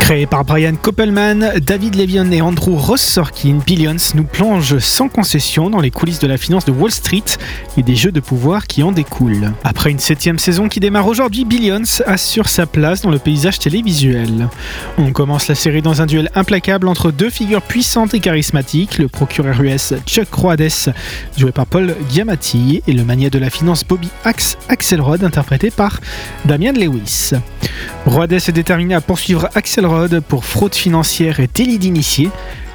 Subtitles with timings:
[0.00, 5.70] Créé par Brian Koppelman, David Levion et Andrew Ross Sorkin, Billions nous plonge sans concession
[5.70, 7.22] dans les coulisses de la finance de Wall Street
[7.76, 9.52] et des jeux de pouvoir qui en découlent.
[9.62, 14.48] Après une septième saison qui démarre aujourd'hui, Billions assure sa place dans le paysage télévisuel.
[14.98, 19.08] On commence la série dans un duel implacable entre deux figures puissantes et charismatiques, le
[19.08, 20.92] procureur US Chuck Roades,
[21.36, 26.00] joué par Paul Giamatti, et le mania de la finance Bobby Axe Axelrod, interprété par
[26.44, 27.30] Damian Lewis.
[28.04, 29.81] Roades est déterminé à poursuivre Axelrod
[30.28, 32.30] pour fraude financière et délit d'initié,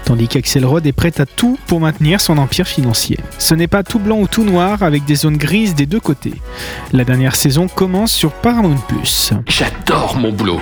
[0.05, 3.17] tandis qu'Axelrod est prêt à tout pour maintenir son empire financier.
[3.37, 6.33] Ce n'est pas tout blanc ou tout noir avec des zones grises des deux côtés.
[6.93, 8.77] La dernière saison commence sur Paramount+.
[9.47, 10.59] J'adore mon boulot.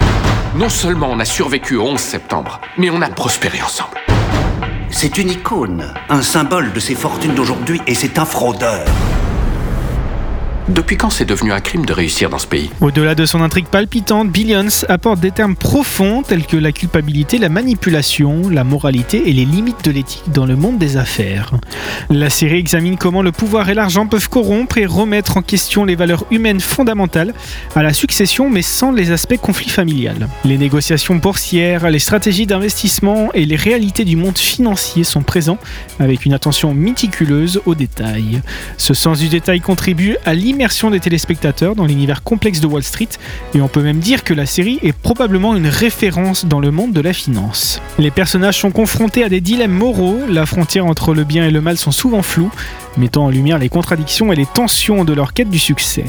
[0.55, 3.97] Non seulement on a survécu au 11 septembre, mais on a prospéré ensemble.
[4.89, 8.85] C'est une icône, un symbole de ces fortunes d'aujourd'hui, et c'est un fraudeur.
[10.67, 13.67] Depuis quand c'est devenu un crime de réussir dans ce pays Au-delà de son intrigue
[13.67, 19.33] palpitante, Billions apporte des termes profonds tels que la culpabilité, la manipulation, la moralité et
[19.33, 21.51] les limites de l'éthique dans le monde des affaires.
[22.09, 25.95] La série examine comment le pouvoir et l'argent peuvent corrompre et remettre en question les
[25.95, 27.35] valeurs humaines fondamentales
[27.75, 30.27] à la succession mais sans les aspects conflit familial.
[30.45, 35.59] Les négociations boursières, les stratégies d'investissement et les réalités du monde financier sont présents
[35.99, 38.41] avec une attention méticuleuse aux détails.
[38.77, 42.81] Ce sens du détail contribue à l'immersion immersion des téléspectateurs dans l'univers complexe de Wall
[42.81, 43.09] Street
[43.53, 46.93] et on peut même dire que la série est probablement une référence dans le monde
[46.93, 47.81] de la finance.
[47.99, 51.59] Les personnages sont confrontés à des dilemmes moraux, la frontière entre le bien et le
[51.59, 52.51] mal sont souvent floues,
[52.97, 56.05] mettant en lumière les contradictions et les tensions de leur quête du succès.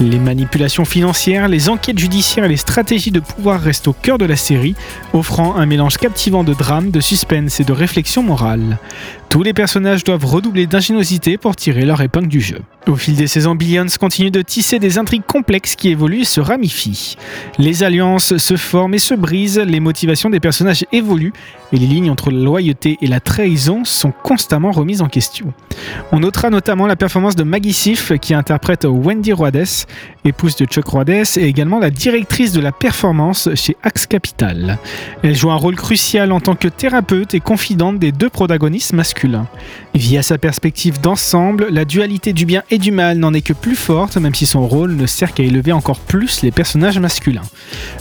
[0.00, 4.24] Les manipulations financières, les enquêtes judiciaires et les stratégies de pouvoir restent au cœur de
[4.24, 4.74] la série,
[5.12, 8.78] offrant un mélange captivant de drame, de suspense et de réflexion morale.
[9.28, 12.60] Tous les personnages doivent redoubler d'ingéniosité pour tirer leur épingle du jeu.
[12.86, 16.40] Au fil des saisons, Billions continue de tisser des intrigues complexes qui évoluent et se
[16.40, 17.16] ramifient.
[17.58, 21.32] Les alliances se forment et se brisent, les motivations des personnages évoluent
[21.72, 25.54] et les lignes entre la loyauté et la trahison sont constamment remises en question.
[26.10, 29.81] On notera notamment la performance de Maggie Sif qui interprète Wendy Roades,
[30.24, 34.78] épouse de Chuck Roades et également la directrice de la performance chez Axe Capital.
[35.22, 39.48] Elle joue un rôle crucial en tant que thérapeute et confidente des deux protagonistes masculins.
[39.94, 43.74] Via sa perspective d'ensemble, la dualité du bien et du mal n'en est que plus
[43.74, 47.42] forte, même si son rôle ne sert qu'à élever encore plus les personnages masculins.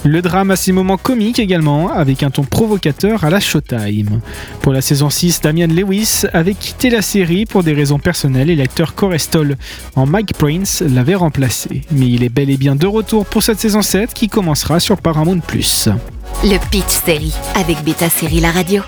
[0.03, 4.21] Le drame a ses moments comiques également, avec un ton provocateur à la Showtime.
[4.61, 8.55] Pour la saison 6, Damian Lewis avait quitté la série pour des raisons personnelles et
[8.55, 9.57] l'acteur Corestol
[9.95, 11.70] en Mike Prince l'avait remplacé.
[11.91, 15.01] Mais il est bel et bien de retour pour cette saison 7 qui commencera sur
[15.01, 15.41] Paramount+.
[16.43, 18.81] Le Pitch Série avec Beta Série La Radio.